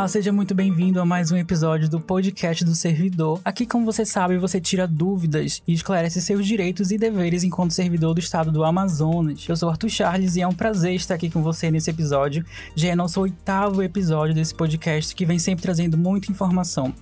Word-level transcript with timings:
Olá, 0.00 0.08
seja 0.08 0.32
muito 0.32 0.54
bem-vindo 0.54 0.98
a 0.98 1.04
mais 1.04 1.30
um 1.30 1.36
episódio 1.36 1.86
do 1.86 2.00
podcast 2.00 2.64
do 2.64 2.74
servidor. 2.74 3.38
Aqui, 3.44 3.66
como 3.66 3.84
você 3.84 4.06
sabe, 4.06 4.38
você 4.38 4.58
tira 4.58 4.88
dúvidas 4.88 5.62
e 5.68 5.74
esclarece 5.74 6.22
seus 6.22 6.46
direitos 6.46 6.90
e 6.90 6.96
deveres 6.96 7.44
enquanto 7.44 7.74
servidor 7.74 8.14
do 8.14 8.18
estado 8.18 8.50
do 8.50 8.64
Amazonas. 8.64 9.44
Eu 9.46 9.54
sou 9.54 9.68
Arthur 9.68 9.90
Charles 9.90 10.36
e 10.36 10.40
é 10.40 10.48
um 10.48 10.54
prazer 10.54 10.94
estar 10.94 11.16
aqui 11.16 11.28
com 11.28 11.42
você 11.42 11.70
nesse 11.70 11.90
episódio. 11.90 12.46
Já 12.74 12.88
é 12.88 12.94
nosso 12.94 13.20
oitavo 13.20 13.82
episódio 13.82 14.34
desse 14.34 14.54
podcast 14.54 15.14
que 15.14 15.26
vem 15.26 15.38
sempre 15.38 15.64
trazendo 15.64 15.98
muita 15.98 16.32
informação. 16.32 16.94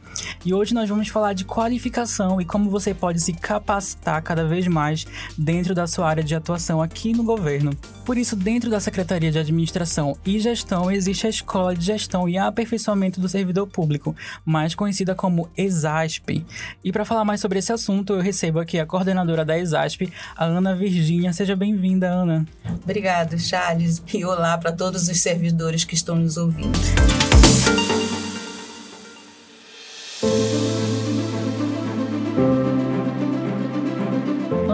E 0.45 0.53
hoje 0.53 0.75
nós 0.75 0.89
vamos 0.89 1.07
falar 1.07 1.35
de 1.35 1.45
qualificação 1.45 2.41
e 2.41 2.45
como 2.45 2.69
você 2.69 2.93
pode 2.93 3.21
se 3.21 3.33
capacitar 3.33 4.21
cada 4.25 4.45
vez 4.45 4.67
mais 4.67 5.07
dentro 5.39 5.73
da 5.73 5.87
sua 5.87 6.09
área 6.09 6.25
de 6.25 6.35
atuação 6.35 6.83
aqui 6.83 7.13
no 7.13 7.23
governo. 7.23 7.71
Por 8.05 8.19
isso, 8.19 8.35
dentro 8.35 8.69
da 8.69 8.81
Secretaria 8.81 9.31
de 9.31 9.39
Administração 9.39 10.17
e 10.27 10.41
Gestão 10.41 10.91
existe 10.91 11.29
a 11.29 11.31
Escola 11.31 11.77
de 11.77 11.85
Gestão 11.85 12.29
e 12.29 12.37
Aperfeiçoamento 12.37 12.88
Aperfeiçoamento 12.89 13.21
do 13.21 13.29
Servidor 13.29 13.67
Público, 13.67 14.17
mais 14.45 14.75
conhecida 14.75 15.15
como 15.15 15.49
ESASP. 15.57 16.45
E 16.83 16.91
para 16.91 17.05
falar 17.05 17.25
mais 17.25 17.41
sobre 17.41 17.59
esse 17.59 17.73
assunto, 17.73 18.15
eu 18.15 18.21
recebo 18.21 18.59
aqui 18.59 18.79
a 18.79 18.87
coordenadora 18.87 19.45
da 19.45 19.59
ESASP, 19.59 20.11
a 20.37 20.45
Ana 20.45 20.75
Virgínia. 20.75 21.33
Seja 21.33 21.55
bem-vinda, 21.55 22.09
Ana. 22.09 22.47
Obrigada, 22.83 23.39
Charles, 23.39 24.03
e 24.13 24.25
olá 24.25 24.57
para 24.57 24.73
todos 24.73 25.09
os 25.09 25.21
servidores 25.21 25.85
que 25.85 25.95
estão 25.95 26.17
nos 26.17 26.37
ouvindo. 26.37 26.79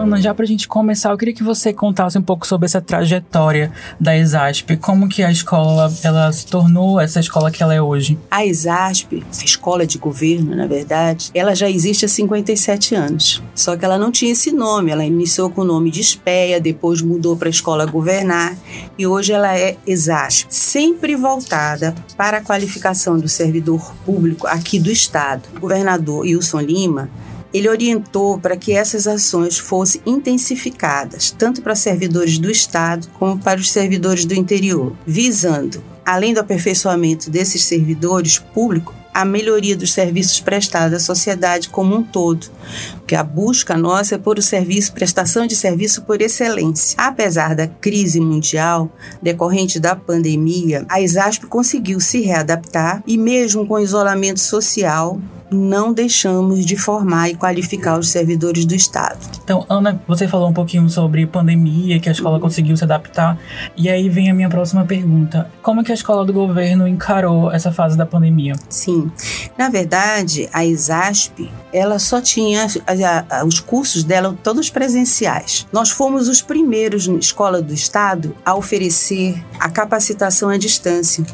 Ana, 0.05 0.21
já 0.21 0.35
para 0.35 0.45
a 0.45 0.47
gente 0.47 0.67
começar, 0.67 1.09
eu 1.09 1.17
queria 1.17 1.33
que 1.33 1.41
você 1.41 1.73
contasse 1.73 2.15
um 2.15 2.21
pouco 2.21 2.45
sobre 2.45 2.67
essa 2.67 2.79
trajetória 2.79 3.71
da 3.99 4.15
ESASP, 4.15 4.77
como 4.77 5.09
que 5.09 5.23
a 5.23 5.31
escola 5.31 5.91
ela 6.03 6.31
se 6.31 6.45
tornou 6.45 6.99
essa 6.99 7.19
escola 7.19 7.49
que 7.49 7.63
ela 7.63 7.73
é 7.73 7.81
hoje. 7.81 8.15
A 8.29 8.45
ESASP, 8.45 9.23
escola 9.43 9.83
de 9.83 9.97
governo, 9.97 10.55
na 10.55 10.67
verdade, 10.67 11.31
ela 11.33 11.55
já 11.55 11.67
existe 11.67 12.05
há 12.05 12.07
57 12.07 12.93
anos. 12.93 13.41
Só 13.55 13.75
que 13.75 13.83
ela 13.83 13.97
não 13.97 14.11
tinha 14.11 14.31
esse 14.31 14.51
nome, 14.51 14.91
ela 14.91 15.03
iniciou 15.03 15.49
com 15.49 15.61
o 15.61 15.65
nome 15.65 15.89
de 15.89 16.03
SPEA, 16.03 16.61
depois 16.61 17.01
mudou 17.01 17.35
para 17.35 17.49
Escola 17.49 17.87
Governar 17.87 18.55
e 18.99 19.07
hoje 19.07 19.33
ela 19.33 19.57
é 19.57 19.75
ESASP, 19.87 20.45
sempre 20.53 21.15
voltada 21.15 21.95
para 22.15 22.37
a 22.37 22.41
qualificação 22.41 23.17
do 23.17 23.27
servidor 23.27 23.91
público 24.05 24.45
aqui 24.45 24.79
do 24.79 24.91
estado. 24.91 25.41
O 25.57 25.61
governador 25.61 26.19
Wilson 26.19 26.61
Lima 26.61 27.09
ele 27.55 27.69
orientou 27.69 28.37
para 28.37 28.57
que 28.57 28.73
essas 28.73 29.07
ações 29.07 29.57
fossem 29.57 30.01
intensificadas, 30.05 31.31
tanto 31.31 31.61
para 31.61 31.73
servidores 31.73 32.37
do 32.37 32.51
Estado 32.51 33.07
como 33.17 33.39
para 33.39 33.61
os 33.61 33.71
servidores 33.71 34.25
do 34.25 34.33
interior, 34.33 34.93
visando, 35.07 35.81
além 36.05 36.33
do 36.33 36.41
aperfeiçoamento 36.41 37.29
desses 37.29 37.63
servidores 37.63 38.39
públicos, 38.39 38.93
a 39.13 39.23
melhoria 39.23 39.77
dos 39.77 39.93
serviços 39.93 40.41
prestados 40.41 40.97
à 40.97 40.99
sociedade 40.99 41.69
como 41.69 41.95
um 41.95 42.03
todo, 42.03 42.47
porque 42.95 43.15
a 43.15 43.23
busca 43.23 43.77
nossa 43.77 44.15
é 44.15 44.17
por 44.17 44.37
o 44.37 44.41
serviço, 44.41 44.91
prestação 44.91 45.47
de 45.47 45.55
serviço 45.55 46.01
por 46.01 46.21
excelência. 46.21 46.97
Apesar 46.97 47.55
da 47.55 47.65
crise 47.65 48.19
mundial 48.19 48.91
decorrente 49.21 49.79
da 49.79 49.95
pandemia, 49.95 50.85
a 50.89 50.99
ISASP 50.99 51.45
conseguiu 51.45 52.01
se 52.01 52.19
readaptar 52.19 53.01
e 53.07 53.17
mesmo 53.17 53.65
com 53.65 53.79
isolamento 53.79 54.41
social, 54.41 55.21
não 55.55 55.93
deixamos 55.93 56.65
de 56.65 56.75
formar 56.75 57.29
e 57.29 57.35
qualificar 57.35 57.97
os 57.97 58.09
servidores 58.09 58.65
do 58.65 58.75
Estado. 58.75 59.17
Então, 59.43 59.65
Ana, 59.69 60.01
você 60.07 60.27
falou 60.27 60.49
um 60.49 60.53
pouquinho 60.53 60.89
sobre 60.89 61.25
pandemia, 61.25 61.99
que 61.99 62.09
a 62.09 62.11
escola 62.11 62.35
uhum. 62.35 62.41
conseguiu 62.41 62.75
se 62.75 62.83
adaptar, 62.83 63.39
e 63.75 63.89
aí 63.89 64.09
vem 64.09 64.29
a 64.29 64.33
minha 64.33 64.49
próxima 64.49 64.85
pergunta. 64.85 65.49
Como 65.61 65.81
é 65.81 65.83
que 65.83 65.91
a 65.91 65.95
escola 65.95 66.25
do 66.25 66.33
governo 66.33 66.87
encarou 66.87 67.51
essa 67.51 67.71
fase 67.71 67.97
da 67.97 68.05
pandemia? 68.05 68.53
Sim, 68.69 69.11
na 69.57 69.69
verdade, 69.69 70.49
a 70.51 70.65
ISASP, 70.65 71.49
ela 71.71 71.97
só 71.99 72.21
tinha 72.21 72.67
a, 72.85 73.39
a, 73.39 73.45
os 73.45 73.59
cursos 73.59 74.03
dela 74.03 74.35
todos 74.43 74.69
presenciais. 74.69 75.67
Nós 75.71 75.89
fomos 75.89 76.27
os 76.27 76.41
primeiros 76.41 77.07
na 77.07 77.17
escola 77.17 77.61
do 77.61 77.73
Estado 77.73 78.35
a 78.45 78.55
oferecer 78.55 79.43
a 79.59 79.69
capacitação 79.69 80.49
à 80.49 80.57
distância, 80.57 81.25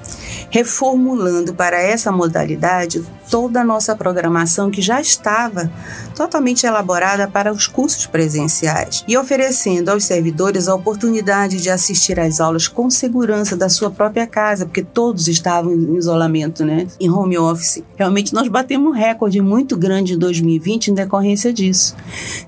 reformulando 0.49 1.53
para 1.53 1.81
essa 1.81 2.11
modalidade 2.11 3.03
toda 3.31 3.61
a 3.61 3.63
nossa 3.63 3.95
programação 3.95 4.69
que 4.69 4.81
já 4.81 4.99
estava 4.99 5.71
totalmente 6.13 6.65
elaborada 6.65 7.29
para 7.29 7.51
os 7.51 7.65
cursos 7.65 8.05
presenciais 8.05 9.05
e 9.07 9.17
oferecendo 9.17 9.87
aos 9.87 10.03
servidores 10.03 10.67
a 10.67 10.75
oportunidade 10.75 11.61
de 11.61 11.69
assistir 11.69 12.19
às 12.19 12.41
aulas 12.41 12.67
com 12.67 12.89
segurança 12.89 13.55
da 13.55 13.69
sua 13.69 13.89
própria 13.89 14.27
casa, 14.27 14.65
porque 14.65 14.83
todos 14.83 15.29
estavam 15.29 15.71
em 15.73 15.95
isolamento, 15.95 16.65
né, 16.65 16.85
em 16.99 17.09
home 17.09 17.37
office. 17.37 17.81
Realmente 17.95 18.33
nós 18.33 18.49
batemos 18.49 18.89
um 18.89 18.93
recorde 18.93 19.39
muito 19.39 19.77
grande 19.77 20.13
em 20.13 20.17
2020 20.17 20.89
em 20.89 20.93
decorrência 20.93 21.53
disso, 21.53 21.95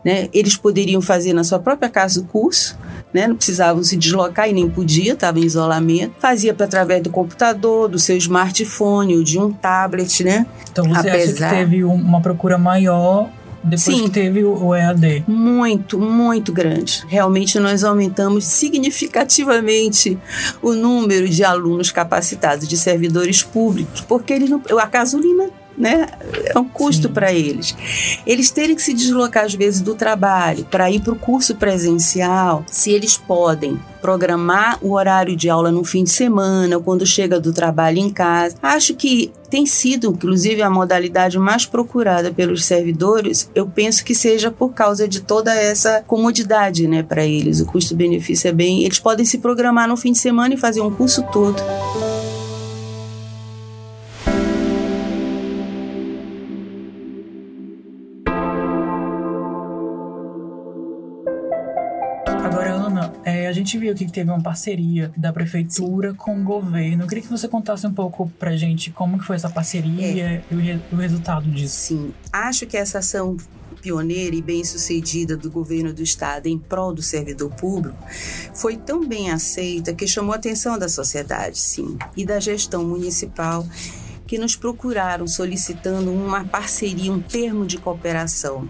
né? 0.03 0.27
Eles 0.33 0.57
poderiam 0.57 1.01
fazer 1.01 1.31
na 1.31 1.45
sua 1.45 1.59
própria 1.59 1.89
casa 1.89 2.19
o 2.19 2.25
curso 2.25 2.77
né? 3.13 3.27
Não 3.27 3.35
precisavam 3.35 3.83
se 3.83 3.95
deslocar 3.95 4.49
e 4.49 4.53
nem 4.53 4.69
podia, 4.69 5.13
estava 5.13 5.39
em 5.39 5.43
isolamento. 5.43 6.13
Fazia 6.19 6.55
através 6.57 7.03
do 7.03 7.09
computador, 7.09 7.87
do 7.87 7.99
seu 7.99 8.17
smartphone 8.17 9.17
ou 9.17 9.23
de 9.23 9.39
um 9.39 9.51
tablet, 9.51 10.23
né? 10.23 10.45
Então 10.71 10.85
você 10.85 11.09
Apesar... 11.09 11.47
acha 11.47 11.55
que 11.55 11.61
teve 11.61 11.83
uma 11.83 12.21
procura 12.21 12.57
maior 12.57 13.29
depois 13.63 13.81
Sim, 13.81 14.03
que 14.03 14.09
teve 14.09 14.43
o 14.43 14.75
EAD? 14.75 15.23
Muito, 15.25 15.97
muito 15.97 16.51
grande. 16.51 17.03
Realmente 17.07 17.57
nós 17.59 17.83
aumentamos 17.83 18.43
significativamente 18.43 20.19
o 20.61 20.73
número 20.73 21.29
de 21.29 21.43
alunos 21.45 21.89
capacitados, 21.89 22.67
de 22.67 22.75
servidores 22.75 23.41
públicos, 23.41 24.01
porque 24.01 24.33
eles 24.33 24.49
não, 24.49 24.61
a 24.77 24.85
gasolina 24.85 25.49
né? 25.77 26.07
É 26.45 26.57
um 26.59 26.65
custo 26.65 27.09
para 27.09 27.33
eles. 27.33 27.75
Eles 28.25 28.51
terem 28.51 28.75
que 28.75 28.81
se 28.81 28.93
deslocar 28.93 29.45
às 29.45 29.53
vezes 29.53 29.81
do 29.81 29.95
trabalho 29.95 30.65
para 30.65 30.89
ir 30.89 31.01
para 31.01 31.13
o 31.13 31.19
curso 31.19 31.55
presencial, 31.55 32.63
se 32.69 32.91
eles 32.91 33.17
podem 33.17 33.79
programar 34.01 34.77
o 34.81 34.91
horário 34.95 35.33
de 35.33 35.49
aula 35.49 35.71
no 35.71 35.83
fim 35.85 36.03
de 36.03 36.09
semana 36.09 36.75
ou 36.75 36.83
quando 36.83 37.05
chega 37.05 37.39
do 37.39 37.53
trabalho 37.53 37.99
em 37.99 38.09
casa. 38.09 38.57
Acho 38.61 38.93
que 38.95 39.31
tem 39.49 39.65
sido, 39.65 40.09
inclusive, 40.09 40.61
a 40.61 40.69
modalidade 40.69 41.39
mais 41.39 41.65
procurada 41.65 42.29
pelos 42.33 42.65
servidores. 42.65 43.49
Eu 43.55 43.65
penso 43.65 44.03
que 44.03 44.13
seja 44.13 44.51
por 44.51 44.73
causa 44.73 45.07
de 45.07 45.21
toda 45.21 45.55
essa 45.55 46.03
comodidade, 46.05 46.85
né, 46.85 47.01
para 47.01 47.25
eles. 47.25 47.61
O 47.61 47.65
custo-benefício 47.65 48.49
é 48.49 48.51
bem. 48.51 48.83
Eles 48.83 48.99
podem 48.99 49.25
se 49.25 49.37
programar 49.37 49.87
no 49.87 49.95
fim 49.95 50.11
de 50.11 50.17
semana 50.17 50.53
e 50.53 50.57
fazer 50.57 50.81
um 50.81 50.91
curso 50.91 51.23
todo. 51.31 51.61
Gente 63.63 63.77
viu 63.77 63.95
que 63.95 64.11
teve 64.11 64.29
uma 64.29 64.41
parceria 64.41 65.11
da 65.15 65.31
prefeitura 65.31 66.11
Sim. 66.11 66.15
com 66.15 66.41
o 66.41 66.43
governo. 66.43 67.03
Eu 67.03 67.07
queria 67.07 67.23
que 67.23 67.29
você 67.29 67.47
contasse 67.47 67.87
um 67.87 67.93
pouco 67.93 68.29
pra 68.37 68.55
gente 68.57 68.91
como 68.91 69.17
que 69.17 69.25
foi 69.25 69.35
essa 69.35 69.49
parceria 69.49 70.05
é. 70.05 70.43
e 70.51 70.55
o, 70.55 70.59
re 70.59 70.79
o 70.91 70.95
resultado 70.95 71.49
disso. 71.49 71.75
Sim, 71.75 72.13
acho 72.31 72.65
que 72.65 72.75
essa 72.75 72.99
ação 72.99 73.37
pioneira 73.81 74.35
e 74.35 74.41
bem-sucedida 74.41 75.35
do 75.35 75.51
governo 75.51 75.93
do 75.93 76.01
estado 76.01 76.47
em 76.47 76.57
prol 76.57 76.93
do 76.93 77.01
servidor 77.01 77.51
público 77.51 77.97
foi 78.53 78.77
tão 78.77 79.05
bem 79.05 79.29
aceita 79.29 79.93
que 79.93 80.07
chamou 80.07 80.33
a 80.33 80.37
atenção 80.37 80.79
da 80.79 80.87
sociedade, 80.87 81.59
sim, 81.59 81.97
e 82.15 82.25
da 82.25 82.39
gestão 82.39 82.83
municipal 82.85 83.65
que 84.25 84.37
nos 84.37 84.55
procuraram 84.55 85.27
solicitando 85.27 86.11
uma 86.11 86.45
parceria, 86.45 87.11
um 87.11 87.19
termo 87.19 87.65
de 87.65 87.77
cooperação 87.77 88.69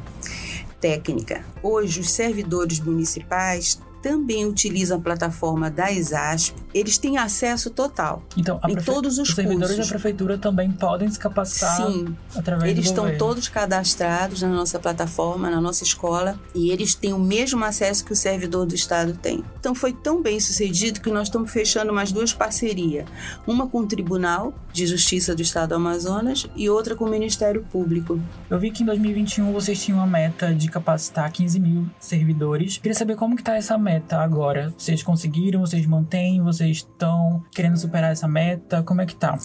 técnica. 0.84 1.46
Hoje, 1.64 2.02
os 2.02 2.12
servidores 2.12 2.78
municipais 2.82 3.82
também 4.04 4.46
utilizam 4.46 4.98
a 4.98 5.02
plataforma 5.02 5.72
da 5.72 5.90
ESASP, 5.90 6.54
eles 6.74 6.98
têm 6.98 7.18
acesso 7.18 7.70
total 7.70 8.22
então, 8.36 8.60
em 8.68 8.74
prefe... 8.74 8.92
todos 8.92 9.18
os, 9.18 9.30
os 9.30 9.36
servidores 9.36 9.76
cursos. 9.76 9.88
da 9.88 9.90
prefeitura 9.90 10.38
também 10.38 10.70
podem 10.70 11.10
se 11.10 11.18
capacitar 11.18 11.78
Sim, 11.78 12.14
através 12.36 12.70
eles 12.70 12.86
estão 12.86 13.06
governo. 13.06 13.18
todos 13.18 13.48
cadastrados 13.48 14.42
na 14.42 14.50
nossa 14.50 14.78
plataforma, 14.78 15.50
na 15.50 15.62
nossa 15.62 15.84
escola, 15.84 16.38
e 16.54 16.70
eles 16.70 16.94
têm 16.94 17.14
o 17.14 17.20
mesmo 17.20 17.64
acesso 17.64 18.04
que 18.04 18.12
o 18.12 18.16
servidor 18.16 18.66
do 18.66 18.76
estado 18.76 19.14
tem. 19.14 19.42
Então 19.58 19.74
foi 19.74 19.94
tão 19.94 20.22
bem 20.22 20.38
sucedido 20.40 21.00
que 21.00 21.10
nós 21.10 21.30
estamos 21.30 21.50
fechando 21.50 21.94
mais 21.94 22.12
duas 22.12 22.34
parcerias, 22.34 23.08
uma 23.48 23.68
com 23.68 23.80
o 23.80 23.88
Tribunal 23.88 24.54
de 24.74 24.86
Justiça 24.86 25.34
do 25.34 25.42
Estado 25.42 25.70
do 25.70 25.76
Amazonas 25.76 26.46
e 26.56 26.70
outra 26.70 26.94
com 26.94 27.06
o 27.06 27.10
Ministério 27.10 27.66
Público. 27.72 28.20
Eu 28.50 28.60
vi 28.60 28.70
que 28.70 28.84
em 28.84 28.86
2021 28.86 29.54
vocês 29.54 29.82
tinham 29.82 30.00
uma 30.00 30.08
meta 30.08 30.54
de 30.54 30.68
capacitar 30.68 31.32
15 31.32 31.60
mil 31.60 31.88
servidores. 32.00 32.78
Queria 32.78 32.98
saber 32.98 33.16
como 33.16 33.36
que 33.36 33.42
está 33.42 33.56
essa 33.56 33.78
meta 33.78 33.93
meta 33.94 34.18
agora? 34.18 34.74
Vocês 34.76 35.04
conseguiram? 35.04 35.62
Vocês 35.62 35.86
mantêm? 35.86 36.42
Vocês 36.42 36.78
estão 36.78 37.44
querendo 37.54 37.78
superar 37.78 38.12
essa 38.12 38.28
meta? 38.28 38.82
Como 38.82 39.02
é 39.02 39.06
que 39.06 39.16
tá? 39.16 39.38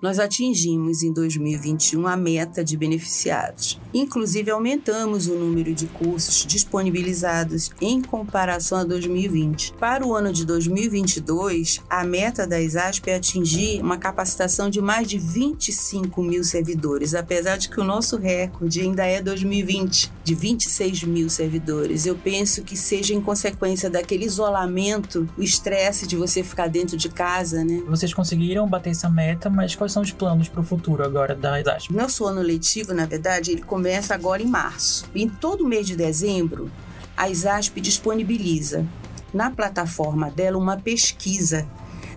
Nós 0.00 0.18
atingimos 0.18 1.02
em 1.02 1.12
2021 1.12 2.06
a 2.06 2.16
meta 2.16 2.64
de 2.64 2.74
beneficiados. 2.76 3.78
Inclusive, 3.92 4.50
aumentamos 4.50 5.26
o 5.26 5.34
número 5.34 5.74
de 5.74 5.86
cursos 5.88 6.46
disponibilizados 6.46 7.70
em 7.82 8.00
comparação 8.00 8.78
a 8.78 8.84
2020. 8.84 9.74
Para 9.74 10.06
o 10.06 10.14
ano 10.14 10.32
de 10.32 10.46
2022, 10.46 11.82
a 11.90 12.02
meta 12.02 12.46
da 12.46 12.60
ISASP 12.60 13.10
é 13.10 13.16
atingir 13.16 13.82
uma 13.82 13.98
capacitação 13.98 14.70
de 14.70 14.80
mais 14.80 15.06
de 15.06 15.18
25 15.18 16.22
mil 16.22 16.44
servidores, 16.44 17.14
apesar 17.14 17.58
de 17.58 17.68
que 17.68 17.80
o 17.80 17.84
nosso 17.84 18.16
recorde 18.16 18.80
ainda 18.80 19.04
é 19.04 19.20
2020, 19.20 20.10
de 20.24 20.34
26 20.34 21.02
mil 21.02 21.28
servidores. 21.28 22.06
Eu 22.06 22.16
penso 22.16 22.62
que 22.62 22.76
seja 22.76 23.12
em 23.12 23.20
consequência 23.20 23.79
daquele 23.88 24.24
isolamento, 24.24 25.28
o 25.38 25.42
estresse 25.42 26.06
de 26.06 26.16
você 26.16 26.42
ficar 26.42 26.68
dentro 26.68 26.96
de 26.96 27.08
casa, 27.08 27.64
né? 27.64 27.82
Vocês 27.86 28.12
conseguiram 28.12 28.68
bater 28.68 28.90
essa 28.90 29.08
meta, 29.08 29.48
mas 29.48 29.74
quais 29.74 29.92
são 29.92 30.02
os 30.02 30.12
planos 30.12 30.48
para 30.48 30.60
o 30.60 30.64
futuro 30.64 31.04
agora 31.04 31.34
da 31.34 31.60
ISASP? 31.60 31.94
Nosso 31.94 32.26
ano 32.26 32.42
letivo, 32.42 32.92
na 32.92 33.06
verdade, 33.06 33.52
ele 33.52 33.62
começa 33.62 34.14
agora 34.14 34.42
em 34.42 34.46
março. 34.46 35.08
Em 35.14 35.28
todo 35.28 35.66
mês 35.66 35.86
de 35.86 35.96
dezembro, 35.96 36.70
a 37.16 37.30
ISASP 37.30 37.80
disponibiliza 37.80 38.84
na 39.32 39.50
plataforma 39.50 40.30
dela 40.30 40.58
uma 40.58 40.76
pesquisa 40.76 41.66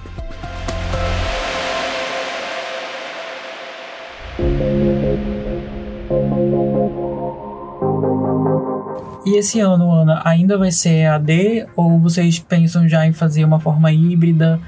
E 9.24 9.38
esse 9.38 9.60
ano, 9.60 9.92
Ana, 9.92 10.22
ainda 10.26 10.58
vai 10.58 10.72
ser 10.72 11.06
AD 11.06 11.68
ou 11.76 12.00
vocês 12.00 12.40
pensam 12.40 12.88
já 12.90 13.06
em 13.06 13.14
fazer 13.14 13.46
uma 13.46 13.60
forma 13.60 13.92
híbrida? 13.92 14.60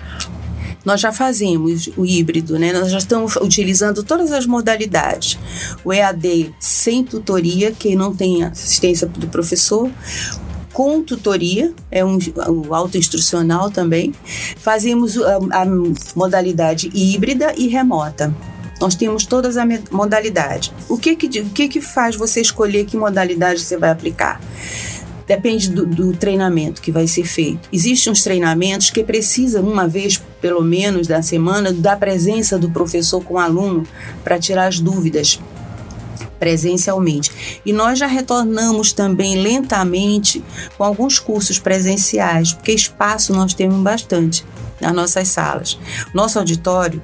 Nós 0.85 0.99
já 0.99 1.11
fazemos 1.11 1.89
o 1.95 2.05
híbrido, 2.05 2.59
né? 2.59 2.73
Nós 2.73 2.91
já 2.91 2.97
estamos 2.97 3.35
utilizando 3.37 4.03
todas 4.03 4.31
as 4.31 4.45
modalidades. 4.45 5.39
O 5.83 5.93
EAD 5.93 6.53
sem 6.59 7.03
tutoria, 7.03 7.71
quem 7.71 7.95
não 7.95 8.13
tem 8.13 8.43
assistência 8.43 9.07
do 9.07 9.27
professor, 9.27 9.89
com 10.73 11.03
tutoria, 11.03 11.71
é 11.91 12.03
um, 12.03 12.17
um 12.49 12.73
autoinstrucional 12.73 13.69
também. 13.69 14.13
Fazemos 14.57 15.17
a, 15.17 15.37
a, 15.61 15.65
modalidade 16.15 16.89
híbrida 16.93 17.53
e 17.55 17.67
remota. 17.67 18.33
Nós 18.81 18.95
temos 18.95 19.25
todas 19.25 19.55
as 19.55 19.65
modalidades. 19.91 20.73
O 20.89 20.97
que 20.97 21.15
que, 21.15 21.39
o 21.39 21.49
que 21.51 21.69
que 21.69 21.79
faz 21.79 22.15
você 22.15 22.41
escolher 22.41 22.85
que 22.85 22.97
modalidade 22.97 23.61
você 23.61 23.77
vai 23.77 23.91
aplicar? 23.91 24.41
Depende 25.25 25.69
do, 25.69 25.85
do, 25.85 26.13
treinamento 26.13 26.81
que 26.81 26.91
vai 26.91 27.07
ser 27.07 27.23
feito. 27.23 27.69
Existem 27.71 28.11
uns 28.11 28.23
treinamentos 28.23 28.89
que 28.89 29.03
precisam, 29.03 29.63
uma 29.63 29.87
vez 29.87 30.21
pelo 30.41 30.61
menos 30.61 31.07
da 31.07 31.21
semana, 31.21 31.71
da 31.71 31.95
presença 31.95 32.59
do 32.59 32.69
professor 32.69 33.23
com 33.23 33.35
o 33.35 33.39
aluno 33.39 33.87
para 34.23 34.37
tirar 34.37 34.67
as 34.67 34.79
dúvidas 34.79 35.39
presencialmente. 36.43 37.31
E 37.65 37.71
nós 37.71 37.97
já 37.97 38.05
retornamos 38.05 38.91
também 38.91 39.41
lentamente 39.41 40.43
com 40.77 40.83
alguns 40.83 41.17
cursos 41.17 41.57
presenciais, 41.57 42.51
porque 42.51 42.73
espaço 42.73 43.31
nós 43.31 43.53
temos 43.53 43.81
bastante 43.81 44.43
nas 44.81 44.93
nossas 44.93 45.29
salas. 45.29 45.79
Nosso 46.13 46.37
auditório 46.37 47.01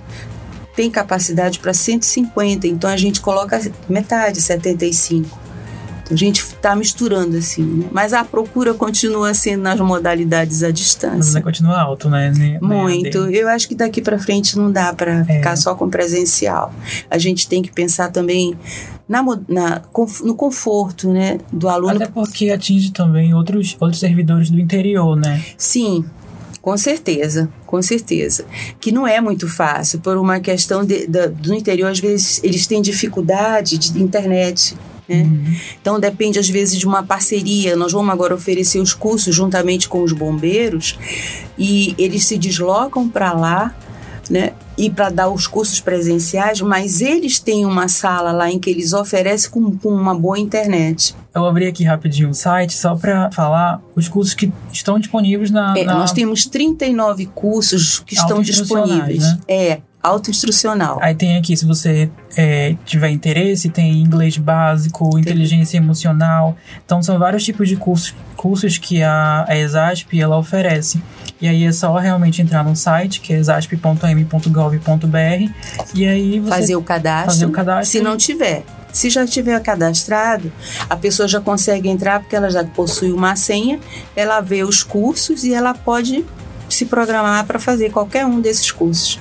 tem 0.75 0.91
capacidade 0.91 1.57
para 1.59 1.73
150, 1.73 2.67
então 2.67 2.89
a 2.89 2.97
gente 2.97 3.21
coloca 3.21 3.61
metade, 3.87 4.41
75. 4.41 5.38
A 6.09 6.15
gente 6.15 6.39
está 6.39 6.75
misturando 6.75 7.37
assim, 7.37 7.63
né? 7.63 7.87
Mas 7.91 8.13
a 8.13 8.23
procura 8.23 8.73
continua 8.73 9.33
sendo 9.33 9.61
nas 9.61 9.79
modalidades 9.79 10.63
à 10.63 10.71
distância. 10.71 11.33
Mas 11.33 11.43
continua 11.43 11.79
alto, 11.79 12.09
né? 12.09 12.31
Muito. 12.61 13.17
Eu 13.29 13.47
acho 13.47 13.67
que 13.67 13.75
daqui 13.75 14.01
para 14.01 14.17
frente 14.17 14.57
não 14.57 14.71
dá 14.71 14.93
para 14.93 15.19
é. 15.19 15.23
ficar 15.23 15.55
só 15.55 15.75
com 15.75 15.89
presencial. 15.89 16.73
A 17.09 17.17
gente 17.17 17.47
tem 17.47 17.61
que 17.61 17.71
pensar 17.71 18.09
também 18.09 18.57
na, 19.07 19.23
na, 19.47 19.81
no 20.23 20.35
conforto 20.35 21.11
né, 21.11 21.39
do 21.51 21.67
aluno. 21.67 21.95
Até 21.95 22.07
porque 22.07 22.51
atinge 22.51 22.91
também 22.91 23.33
outros, 23.33 23.75
outros 23.79 23.99
servidores 23.99 24.51
do 24.51 24.59
interior, 24.59 25.15
né? 25.15 25.43
Sim, 25.57 26.05
com 26.61 26.77
certeza, 26.77 27.49
com 27.65 27.81
certeza. 27.81 28.45
Que 28.79 28.91
não 28.91 29.07
é 29.07 29.19
muito 29.19 29.47
fácil, 29.47 29.99
por 29.99 30.17
uma 30.17 30.39
questão 30.39 30.85
de, 30.85 31.07
de, 31.07 31.27
do 31.29 31.53
interior, 31.53 31.89
às 31.89 31.99
vezes 31.99 32.39
eles 32.43 32.67
têm 32.67 32.81
dificuldade 32.81 33.77
de 33.77 34.01
internet. 34.01 34.75
Né? 35.09 35.23
Uhum. 35.23 35.55
Então 35.81 35.99
depende 35.99 36.37
às 36.37 36.47
vezes 36.47 36.77
de 36.77 36.85
uma 36.85 37.01
parceria. 37.01 37.75
Nós 37.75 37.91
vamos 37.91 38.13
agora 38.13 38.35
oferecer 38.35 38.79
os 38.79 38.93
cursos 38.93 39.33
juntamente 39.35 39.89
com 39.89 40.03
os 40.03 40.13
bombeiros 40.13 40.97
e 41.57 41.95
eles 41.97 42.25
se 42.25 42.37
deslocam 42.37 43.09
para 43.09 43.33
lá, 43.33 43.75
né? 44.29 44.53
E 44.77 44.89
para 44.89 45.09
dar 45.09 45.27
os 45.27 45.47
cursos 45.47 45.81
presenciais, 45.81 46.61
mas 46.61 47.01
eles 47.01 47.39
têm 47.39 47.65
uma 47.65 47.89
sala 47.89 48.31
lá 48.31 48.49
em 48.49 48.59
que 48.59 48.69
eles 48.69 48.93
oferecem 48.93 49.49
com, 49.49 49.75
com 49.77 49.89
uma 49.89 50.15
boa 50.15 50.39
internet. 50.39 51.15
Eu 51.33 51.45
abri 51.45 51.67
aqui 51.67 51.83
rapidinho 51.83 52.29
o 52.29 52.33
site 52.33 52.73
só 52.73 52.95
para 52.95 53.29
falar 53.31 53.81
os 53.95 54.07
cursos 54.07 54.33
que 54.33 54.51
estão 54.71 54.97
disponíveis 54.97 55.51
na, 55.51 55.77
é, 55.77 55.83
na... 55.83 55.95
Nós 55.95 56.13
temos 56.13 56.45
39 56.45 57.25
cursos 57.27 57.99
que 57.99 58.13
estão 58.13 58.41
disponíveis. 58.41 59.23
Né? 59.23 59.39
É, 59.47 59.81
autoinstrucional. 60.01 60.99
Aí 61.01 61.13
tem 61.13 61.37
aqui, 61.37 61.55
se 61.55 61.65
você 61.65 62.09
é, 62.37 62.75
tiver 62.85 63.09
interesse, 63.09 63.69
tem 63.69 64.01
inglês 64.01 64.37
básico, 64.37 65.09
tem. 65.11 65.21
inteligência 65.21 65.77
emocional. 65.77 66.55
Então 66.85 67.03
são 67.03 67.19
vários 67.19 67.43
tipos 67.43 67.67
de 67.67 67.75
cursos, 67.75 68.15
cursos 68.35 68.77
que 68.77 69.03
a, 69.03 69.45
a 69.47 69.57
ESASP 69.57 70.19
ela 70.19 70.37
oferece. 70.37 71.01
E 71.41 71.47
aí 71.47 71.65
é 71.65 71.71
só 71.71 71.95
realmente 71.97 72.41
entrar 72.41 72.63
no 72.63 72.75
site, 72.75 73.21
que 73.21 73.33
é 73.33 73.37
exasp.m.gov.br, 73.37 73.83
e 75.93 76.05
aí 76.05 76.39
você 76.39 76.49
fazer 76.49 76.75
o 76.75 76.81
cadastro. 76.81 77.31
Fazer 77.31 77.45
o 77.45 77.51
cadastro. 77.51 77.85
Se 77.85 78.01
não 78.01 78.17
tiver, 78.17 78.63
se 78.91 79.09
já 79.09 79.25
tiver 79.25 79.59
cadastrado, 79.61 80.51
a 80.89 80.97
pessoa 80.97 81.27
já 81.27 81.39
consegue 81.39 81.87
entrar 81.87 82.19
porque 82.19 82.35
ela 82.35 82.49
já 82.49 82.63
possui 82.63 83.11
uma 83.11 83.35
senha, 83.35 83.79
ela 84.15 84.41
vê 84.41 84.63
os 84.63 84.83
cursos 84.83 85.43
e 85.43 85.53
ela 85.53 85.73
pode 85.73 86.25
se 86.79 86.85
programar 86.85 87.45
para 87.45 87.59
fazer 87.59 87.91
qualquer 87.91 88.25
um 88.25 88.39
desses 88.39 88.71
cursos. 88.71 89.19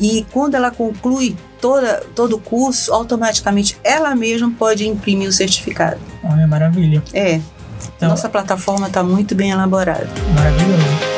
E 0.00 0.26
quando 0.32 0.54
ela 0.54 0.70
conclui 0.70 1.36
toda, 1.60 2.02
todo 2.14 2.36
o 2.36 2.40
curso, 2.40 2.92
automaticamente 2.92 3.78
ela 3.84 4.14
mesma 4.14 4.52
pode 4.58 4.86
imprimir 4.86 5.28
o 5.28 5.32
certificado. 5.32 6.00
Olha, 6.24 6.46
maravilha. 6.46 7.02
É. 7.12 7.40
Então, 7.96 8.08
Nossa 8.08 8.28
plataforma 8.28 8.88
está 8.88 9.02
muito 9.02 9.34
bem 9.34 9.50
elaborada. 9.50 10.08
Maravilhoso. 10.34 11.16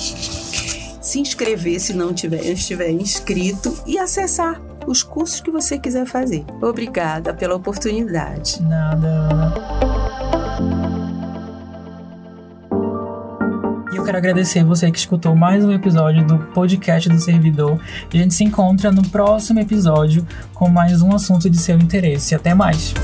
se 1.01 1.21
inscrever 1.21 1.81
se 1.81 1.93
não 1.93 2.15
tiver, 2.15 2.47
estiver 2.47 2.91
inscrito 2.91 3.77
e 3.87 3.99
acessar 3.99 4.61
os 4.87 5.03
cursos 5.03 5.41
que 5.41 5.51
você 5.51 5.79
quiser 5.79 6.07
fazer. 6.07 6.45
Obrigada 6.63 7.35
pela 7.35 7.55
oportunidade. 7.55 8.63
Nada, 8.63 9.29
quero 14.09 14.17
agradecer 14.17 14.65
você 14.65 14.91
que 14.91 14.99
escutou 14.99 15.37
mais 15.37 15.63
um 15.63 15.71
episódio 15.71 16.25
do 16.25 16.39
podcast 16.39 17.11
do 17.11 17.19
servidor. 17.19 17.79
A 18.11 18.17
gente 18.17 18.33
se 18.33 18.43
encontra 18.43 18.91
no 18.91 19.07
próximo 19.11 19.61
episódio 19.61 20.27
com 20.55 20.67
mais 20.67 21.03
um 21.03 21.15
assunto 21.15 21.51
de 21.51 21.59
seu 21.59 21.77
interesse. 21.77 22.35
Até 22.35 22.55
mais! 22.55 22.95